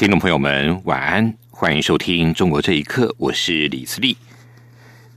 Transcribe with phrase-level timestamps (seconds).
[0.00, 4.16] 听众朋友们，晚安，欢迎收听《中国这一刻》，我是李思利。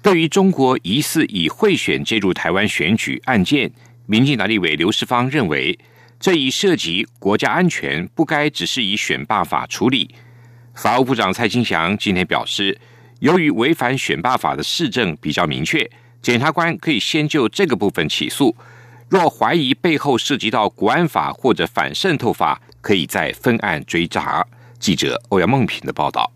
[0.02, 3.72] 对于中国疑似以贿选介入台湾选举案件，
[4.08, 5.80] 民进党立委刘世芳认为，
[6.20, 10.14] 这一涉及国家安全，不该只是以选罢法处理。
[10.76, 12.78] 法务部长蔡清祥今天表示，
[13.22, 15.90] 由于违反选罢法的市政比较明确，
[16.22, 18.54] 检察官可以先就这个部分起诉。
[19.08, 24.46] 若怀疑背后涉及到国安法或者反渗透法，可以再分案追查。
[24.84, 26.30] 记者欧阳梦平的报道。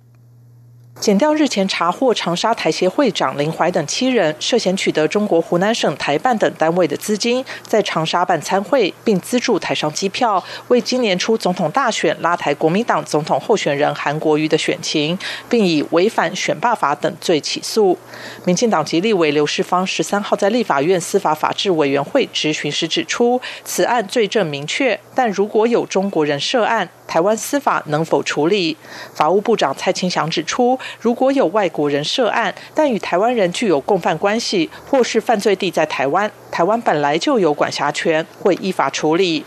[1.01, 17.95] 检调日前查获长沙台协会长林怀等七人涉嫌取得中国湖南省台办等单位的资金，在长沙办参会，并资助台商机票，为今年初总统大选拉台国民党总统候选人韩国瑜的选情，并以违反选罢法等罪起诉。
[18.45, 28.75] 民进党籍立委刘世芳十三号在立法院司法法制委员会质询时指出，此案罪证明确，但如果有中国人涉案，台湾司法能否处理？
[29.13, 30.77] 法务部长蔡清祥指出。
[30.99, 39.45] 如果有外国人涉案，但与台湾人具有共犯关系，或是犯罪地在台湾，台湾本来就有管辖权，会依法处理。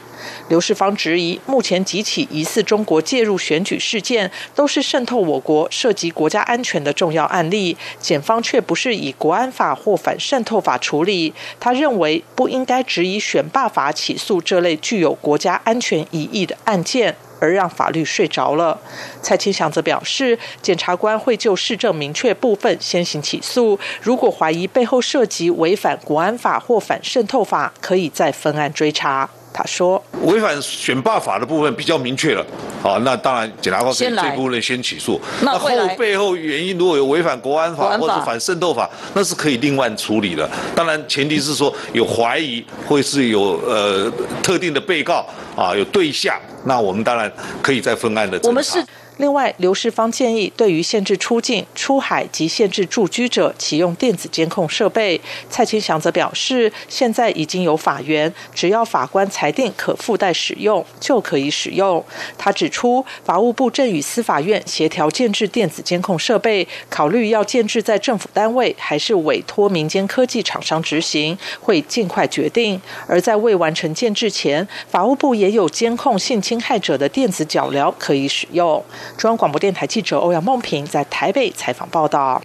[0.49, 11.33] 刘世芳质疑，目前几起疑似中国介入选举事件，都是渗透我国、涉及国家安全的重要案例，检方却不是以国安法或反渗透法处理。
[11.59, 17.17] 他认为，不应该只以选罢法起诉这类具有国家安全疑义的案件。
[17.41, 18.79] 而让法律睡着了。
[19.23, 29.29] 蔡清祥则表示，检察官会就市政明确部分先行起诉，如果怀疑背后涉及违反国安法或反渗透法，可以再分案追查。
[29.53, 32.47] 他说：“违反选罢法的部分比较明确了，
[32.83, 35.21] 好，那当然检察官可以这部分先起诉。
[35.43, 35.69] 那后
[35.99, 40.49] 背后原因如果有违反国安法或者反渗透法，那是可以另外处理的。
[40.75, 44.11] 当然前提是说有怀疑，或是有呃
[44.43, 48.85] 特定的被告啊，有对象，那我们当然可以再分案的我们是。
[49.21, 55.21] 另外，刘世芳建议，对于限制出境、出海及限制住居者，启用电子监控设备。
[55.51, 62.03] 蔡清祥则表示，现在已经有法源，只要法官裁定可附带使用，就可以使用。
[62.39, 72.81] 他指出，法务部正与司法院协调建制电子监控设备，考虑要建制在政府单位，还是委托民间科技厂商执行，会尽快决定。
[73.07, 78.83] 而在未完成建制前，法务部也有监控性侵害者的电子脚镣可以使用。
[79.17, 82.43] 中央广播电台记者欧阳梦平在台北采访报道：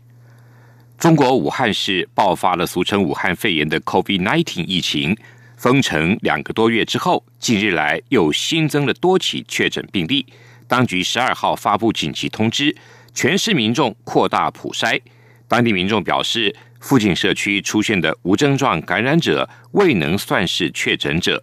[0.97, 5.17] 中国武汉市爆发了俗称武汉肺炎的 COVID-19 疫情，
[5.55, 10.25] 封城两个多月之后，近日来又新增了多起确诊病例。
[10.67, 12.75] 当局十二号发布紧急通知，
[13.13, 15.01] 全市民众扩大普筛。
[15.47, 21.41] 当地民众表示，附近社区出现的无症状感染者未能算是确诊者，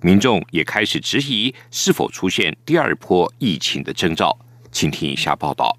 [0.00, 4.38] 民众也开始质疑是否出现第二波疫情的征兆。
[4.72, 5.76] 请听一下报道。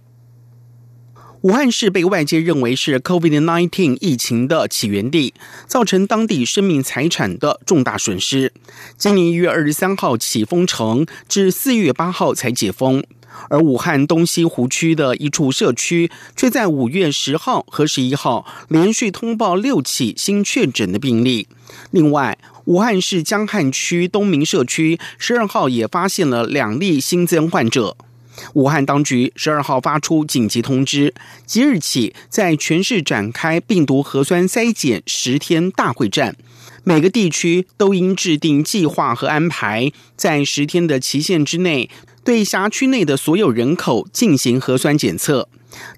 [1.41, 5.33] 武汉市被外界认为是 COVID-19 疫情的起源地，
[5.65, 8.53] 造成当地生命财产的重大损失。
[8.95, 13.03] 今年一月二十三号起封城，至四月八号才解封。
[13.49, 21.47] 而武汉东西湖区的一处社区，却在五月十号和十一号连续通报六起新确诊的病例。
[21.89, 27.97] 另外，武汉市江汉区东明社区十二号也发现了两例新增患者。
[28.53, 31.13] 武汉当局十二号发出紧急通知，
[31.45, 36.35] 即日起在全市展开病毒核酸筛检十天大会战，
[36.83, 41.89] 每个地区都应制定计划和安排，在十天的期限之内，
[42.23, 45.47] 对辖区内的所有人口进行核酸检测。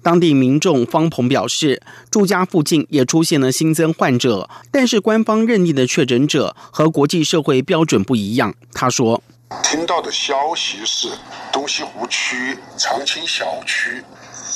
[0.02, 8.54] 当地民众方鹏表示，住家附近也出现了新增患者，但是官方认定的确诊者和国际社会标准不一样。
[8.72, 9.22] 他说。
[9.62, 11.08] 听到的消息是，
[11.52, 14.04] 东西湖区长青小区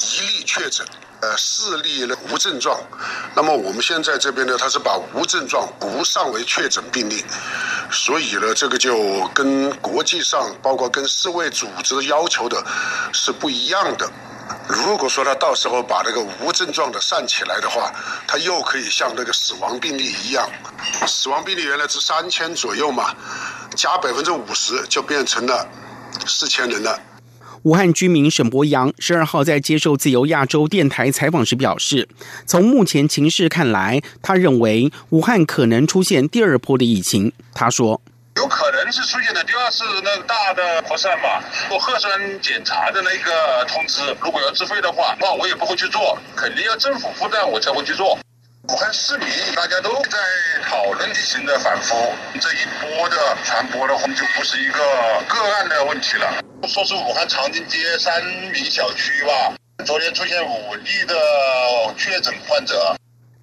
[0.00, 0.86] 一例确诊，
[1.20, 2.78] 呃，四例呢无症状。
[3.34, 7.24] 那么我们现在这边呢，他是把无症状不上为确诊病例，
[7.90, 12.64] 所以呢，这个就跟国际上包括跟世卫组织要求的
[13.12, 14.08] 是不一样的。
[14.86, 17.92] 如果说他到时候把那个无症状的算起来的话，
[18.26, 20.48] 他又可以像那个死亡病例一样，
[21.06, 23.14] 死亡病例原来是三千左右嘛，
[23.74, 25.68] 加百分之五十就变成了
[26.26, 26.98] 四千人了。
[27.64, 32.08] 武汉居民沈博阳十二号在接受自由亚洲电台采访时表示，
[32.46, 37.32] 从目前情势看来，他认为武汉可能出现第二波的疫情。
[37.52, 38.00] 他说
[38.38, 41.42] ：“有可能是出现的第二次那个大的扩散吧。
[41.68, 48.16] 做核酸检查的那个通知，如果要自费的话，那我也不会去做，肯定要政府负担，我才会去做。”
[48.70, 49.26] 武汉市民
[49.56, 50.18] 大家都在
[50.62, 54.78] 讨论疫情的反复，这一波的传播的话，就不是一个
[55.26, 56.32] 个案的问题了。
[56.68, 59.52] 说是武汉长宁街三民小区吧，
[59.84, 61.14] 昨天出现五例的
[61.96, 62.94] 确诊患者。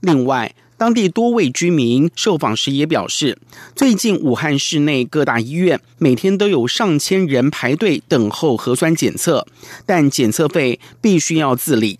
[0.01, 3.37] 另外，当地多位居民受访时也表示，
[3.75, 9.47] 最近武汉市内各大医院每天都有上千人排队等候核酸检测，
[9.85, 11.99] 但检测费必须要自理。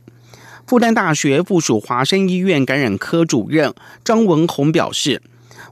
[0.67, 3.73] 复旦大学附属华山医院感染科主任
[4.03, 5.21] 张文宏表示，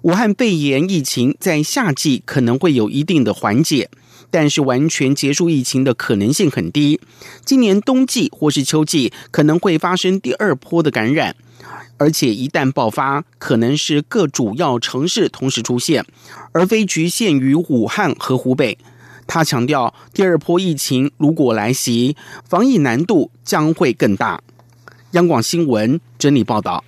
[0.04, 3.90] 武汉肺炎疫情在夏季可能会有一定的缓解，
[4.30, 7.02] 但是完全结束疫情的可能性很低。
[7.44, 11.36] 今年冬季或是秋季可能会发生第二波的感染，
[12.04, 16.06] 而且一旦爆发，可能是各主要城市同时出现，
[16.52, 18.78] 而非局限于武汉和湖北。
[19.26, 24.44] 他强调，第二波疫情如果来袭，防疫难度将会更大。
[25.12, 26.84] 央广新闻整理报道：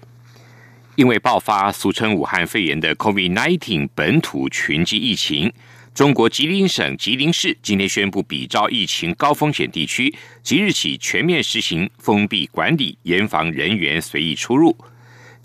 [0.98, 5.50] 因为爆发俗称武汉肺炎的 COVID-19 本土群集疫情，
[5.94, 10.14] 中国吉林省吉林市今天宣布，比照疫情高风险地区，
[10.44, 14.76] 即日起全面实行封闭管理，严防人员随意出入。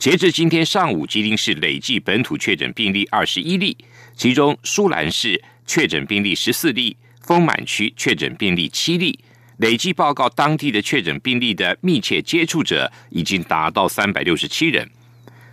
[0.00, 3.76] 截至今天上午，吉林市累计本土确诊病例二十一例，
[4.16, 9.18] 其中舒兰市确诊病例十四例，丰满区确诊病例七例。
[9.58, 14.90] 累计报告当地的确诊病例的密切接触者已经达到三百六十七人。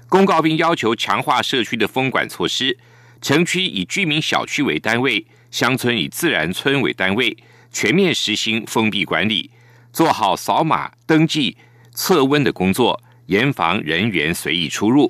[0.08, 2.78] 公告并要求强化社区的封管措施，
[3.22, 7.36] 城区以居民小区为单位，乡村以自然村为单位，
[7.70, 9.52] 全面实行封闭管理，
[9.92, 11.58] 做好扫码登记、
[11.94, 15.10] 测温的工作，严防人员随意出入。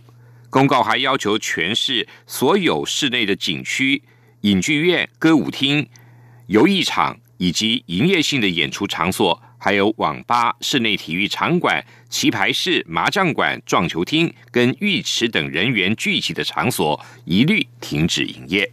[0.49, 4.03] 公告还要求全市所有室内的景区、
[4.41, 5.87] 影剧院、歌舞厅、
[6.45, 7.17] 游艺场。
[7.39, 18.71] 以及营业性的演出场所，还有网吧、室内体育场馆、棋牌室、麻将馆、撞球厅跟浴池等人员聚集的场所，一律停止营业。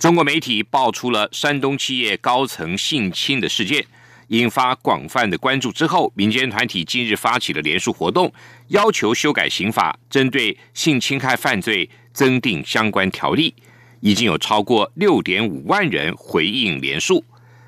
[0.00, 3.86] 中国媒体爆出了山东企业高层性侵的事件，
[4.30, 5.70] 引发广泛的关注。
[5.70, 8.32] 之后，民间团体近日发起了联署活动，
[8.68, 13.54] 要求修改刑法，针对性侵害犯罪增订相关条例。
[14.00, 17.22] 已经有超过六点五万人回应联署。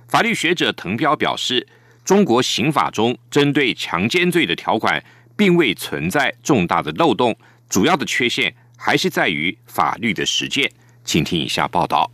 [0.09, 1.67] 法律学者滕彪表示，
[2.05, 5.05] 中国刑法中针对强奸罪的条款
[5.37, 7.37] 并未存在重大的漏洞，
[7.69, 10.71] 主要的缺陷还是在于法律的实践。
[11.05, 12.11] 请听以下报道。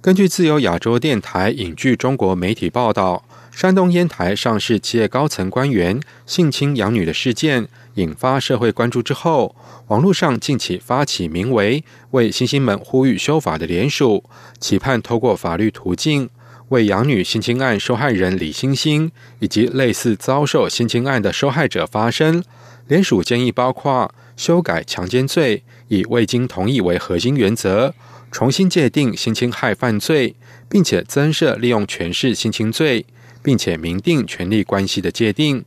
[0.00, 3.24] 根据自由亚洲电台引据中国媒体报道，
[3.56, 9.56] 山东烟台上市企业高层官员性侵养女的事件引发社会关注之后。
[9.86, 11.82] 网络上近期发起名为
[12.12, 14.22] “为星星们呼吁修法”的联署，
[14.60, 16.28] 期盼透过法律途径
[16.68, 22.44] 为养女性侵案受害人李星星以及类似遭受性侵案的受害者发声。
[22.88, 27.94] 联署建议包括修改强奸罪，以未经同意为核心原则，
[28.30, 30.36] 重新界定性侵害犯罪，
[30.68, 33.06] 并且增设利用权势性侵罪，
[33.46, 35.64] 并且明定权利关系的界定。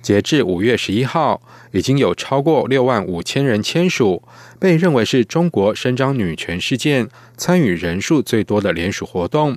[0.00, 1.42] 截至五月十一号。
[1.72, 4.24] 已经有超过六万五千人签署，
[4.58, 9.56] 被认为是中国伸张女权事件参与人数最多的联署活动。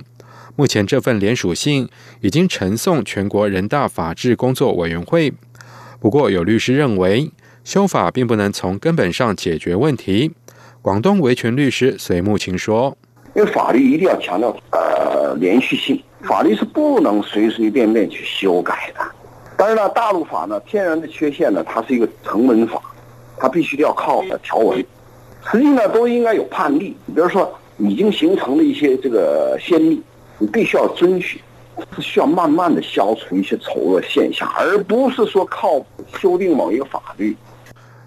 [0.54, 1.88] 目前这份联署信
[2.20, 5.32] 已经呈送全国人大法制工作委员会。
[5.98, 7.32] 不过，有律师认为
[7.64, 10.30] 修法并不能从根本上解决问题。
[10.80, 12.96] 广东维权律师隋木琴说
[13.34, 19.00] ：“因为法律一定要强调呃连续性，法律是不能随随便便去修改的。”
[19.56, 22.82] 当然了，大陆法呢，天然的缺陷呢，它是一个成文法，
[23.36, 24.84] 它必须要靠条文。
[25.50, 26.96] 实际呢，都应该有判例。
[27.06, 30.02] 比如说，已经形成的一些这个先例，
[30.38, 31.40] 你必须要遵循，
[31.94, 35.84] 是需要慢慢的消除一些丑恶现象，而不是说靠
[36.18, 37.36] 修订某一个法律。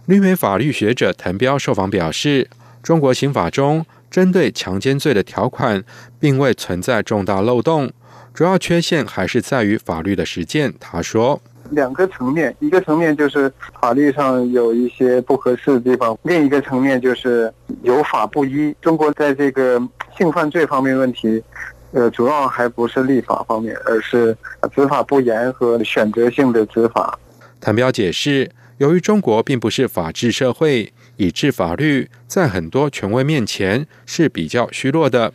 [0.06, 2.50] 绿媒法律学者滕彪受访表示，
[2.84, 5.84] 中国刑法中针对强奸罪的条款，
[6.20, 7.92] 并未存在重大漏洞。
[8.34, 10.74] 主要缺陷还是在于法律的实践。
[10.80, 18.76] 他说：“两个层面，一个层面就是法律上有一些不合适的地方；另一个层面就是有法不依。
[18.80, 19.82] 中国在这个
[20.16, 21.44] 性犯罪方面问题，
[21.94, 24.38] 呃，主要还不是立法方面，而是
[24.72, 27.18] 执法不严和选择性的执法。”
[27.60, 35.34] 谭彪解释：“由于中国并不是法治社会，以致法律在很多权威面前是比较虚弱的。”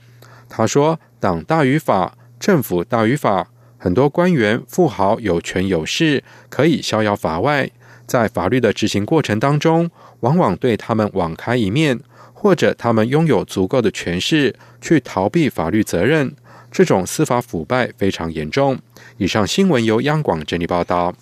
[0.49, 3.47] 他说：“党大于法。”政府大于法，
[3.79, 7.71] 很多官员富豪有权有势，可以逍遥法外。
[8.05, 9.89] 在法律的执行过程当中，
[10.21, 12.01] 往往对他们网开一面，
[12.33, 16.35] 或者他们拥有足够的权势去逃避法律责任。
[16.73, 18.77] 这种司法腐败非常严重。
[19.19, 21.15] 以上新闻由央广整理报道。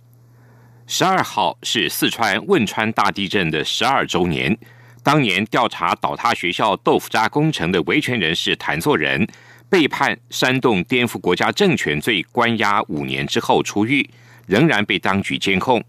[0.92, 4.58] 十二号是四川汶川大地震的十二周年。
[5.04, 9.24] 当年调查倒塌学校豆腐渣工程的维权人士谭作人，
[9.68, 14.04] 被判煽动颠覆国家政权罪，关押五年之后出狱，
[14.48, 15.80] 仍然被当局监控。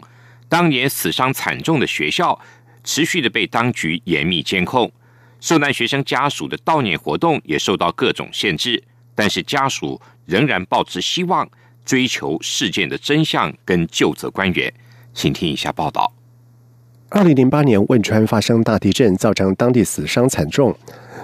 [0.48, 2.40] 当年死伤惨重的学校，
[2.84, 4.88] 持续的被当局严密监控。
[5.40, 8.80] 受难学生家属的悼念活动也受到各种限制。
[9.16, 11.50] 但是家属仍然抱持希望，
[11.84, 14.72] 追求事件的真相跟救责官员。
[15.14, 16.12] 请听一下报道。
[17.08, 20.74] 二零零八年汶川发生大地震，造成当地死伤惨重。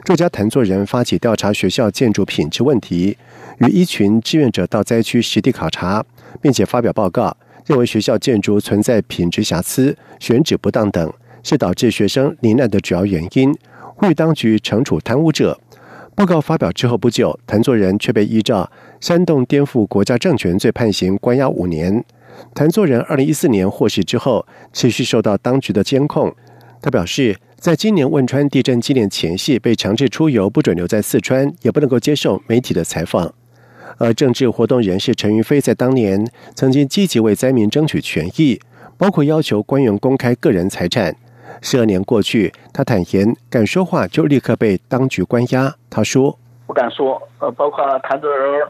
[0.04, 3.16] 作家谭作人发起调查学校建筑品质问题，
[3.58, 6.04] 与一群志愿者到灾区实地考察，
[6.40, 13.52] 并且发表报告，认为学校建筑存在品质瑕疵、选址不当等，是导致学生罹难的主要原因，
[13.96, 15.58] 呼吁当局惩处贪污者。
[16.14, 22.04] 报告发表之后不久，谭作人却被依照煽动颠覆国家政权罪判刑，关押五年。
[22.54, 26.34] 谭作人二零一四年获释之后，持续受到当局的监控。
[26.80, 33.32] 他表示，在今年汶川地震纪念前夕被强制出游，不准留在四川，也不能够接受媒体的采访。
[33.96, 38.60] 而政治活动人士陈云飞在当年曾经积极为灾民争取权益，
[38.96, 41.16] 包括要求官员公开个人财产。
[41.60, 45.74] 十二年过去，他坦言，敢说话就立刻被当局关押。
[45.90, 48.60] 他说：“不敢说，呃，包括谭作人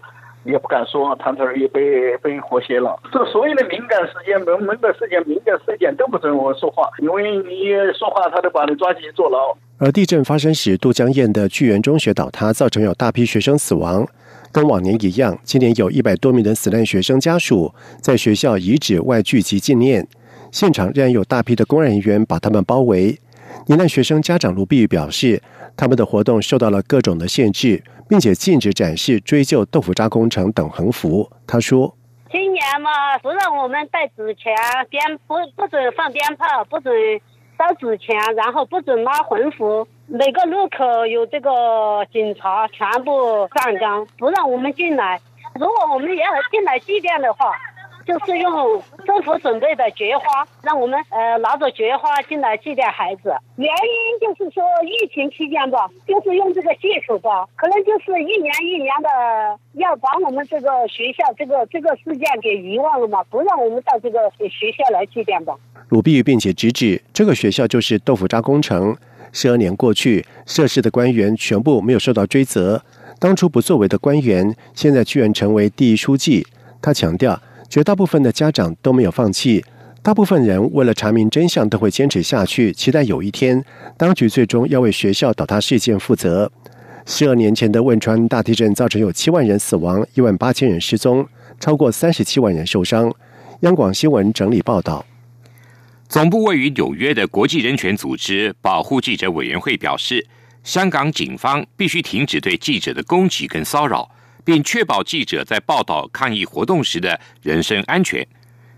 [0.48, 2.98] 也不敢说，谭作人也被被活写了。
[3.12, 14.06] 这所有的敏感事件、门门的事件、敏感事件都不准我说话，因为你说话，他就把你抓进去坐牢。”而地震发生时，都江堰的巨源中学倒塌，造成有大批学生死亡。
[14.50, 20.08] 跟往年一样，今年有一百多名的死难学生家属在学校遗址外聚集纪念。
[20.50, 23.18] 现场仍然有大批的工人员把他们包围。
[23.66, 25.42] 罹难学生家长卢碧玉表示，
[25.76, 31.30] 他们的活动受到了各种的限制，并且禁止展示追究豆腐渣工程等横幅。
[31.46, 31.94] 他说
[32.32, 34.54] ：“今年嘛，不让我们带纸钱，
[34.88, 36.92] 鞭不不准放鞭炮，不准
[37.58, 39.86] 烧纸钱，然后不准拉横幅。
[40.06, 41.50] 每个路口有这个
[42.12, 45.20] 警察，全部站岗，不让我们进来。
[45.54, 47.52] 如果我们也要进来祭奠的话。”
[48.08, 53.36] 就是用政府准备的菊花，让我们呃拿着菊花进来祭奠孩子。
[53.56, 59.08] 原因就是说疫情期间吧，就是用这个技术吧，可能就是一年一年的
[59.74, 65.54] 要把我们这个学校这个这个事件给遗忘了嘛，不让我们到这个学校来祭奠吧。
[65.90, 68.96] 鲁碧玉并且直指这个学校就是豆腐渣工程，
[69.32, 72.82] 十二年过去，涉事的官员全部没有受到追责，
[73.20, 76.46] 当初不作为的官员现在居然成为第一书记。
[76.80, 77.38] 他强调。
[77.68, 79.64] 绝大部分的家长都没有放弃，
[80.02, 83.62] 大部分人为了查明真相都会坚持下去，期待有一天
[83.96, 86.50] 当局最终要为学校倒塌事件负责。
[87.04, 91.26] 十二年前的汶川大地震造成有七万人死亡，一万八千人失踪，
[91.60, 93.12] 超过三十七万人受伤。
[93.60, 95.04] 央广新闻整理报道。
[96.08, 100.26] 总部位于纽约的国际人权组织保护记者委员会表示，
[100.64, 104.10] 香港警方必须停止对记者的攻击跟骚扰。
[104.48, 108.26] 并确保记者在报道抗议活动时的人身安全。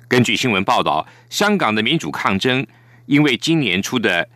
[0.08, 2.66] 根据新闻报道，香港的民主抗争
[3.06, 4.28] 因为今年初的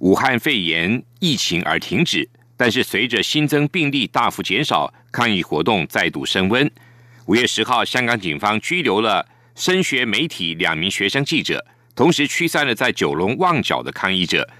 [0.00, 6.68] 武汉肺炎疫情而停止，但是随着新增病例大幅减少，抗议活动再度升温。
[7.26, 9.24] 五月十号，香港警方拘留了
[9.54, 14.50] 升学媒体两名学生记者，同时驱散了在九龙旺角的抗议者。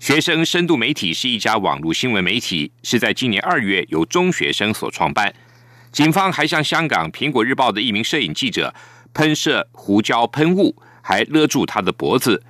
[0.00, 5.32] 学生深度媒体是一家网络新闻媒体，是在今年二月由中学生所创办。
[5.94, 8.74] 警方还向香港《苹果日报》的一名摄影记者
[9.12, 12.42] 喷射胡椒喷雾，还勒住他的脖子。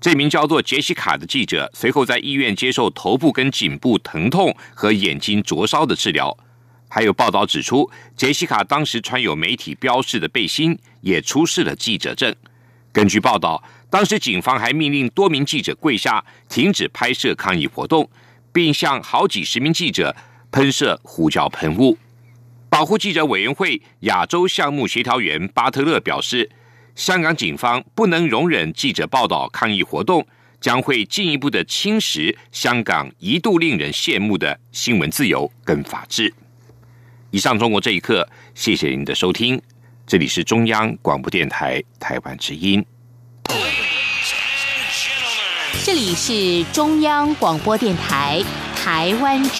[0.00, 6.34] 这名叫做杰西卡的记者随后在医院接受头部跟颈部疼痛和眼睛灼烧的治疗。
[6.88, 12.34] 还有报道指出，杰西卡当时穿有媒体标示的背心，也出示了记者证。
[12.94, 13.62] 根据报道。
[13.88, 18.10] 当时警方还命令多名记者跪下，停止拍摄抗议活动，
[18.52, 20.14] 并向好几十名记者
[20.50, 21.96] 喷射胡椒喷雾。
[22.76, 26.50] 保护记者委员会亚洲项目协调员巴特勒表示，
[26.94, 30.26] 香港警方不能容忍记者报道抗议活动，
[30.60, 36.30] 将会进一步的侵蚀香港一度令人羡慕的新闻自由跟法治。
[37.30, 39.58] 以上，中国这一刻，谢谢您的收听，
[40.06, 42.84] 这里是中央广播电台台湾之音。
[45.82, 48.44] 这里是中央广播电台
[48.76, 49.42] 台湾。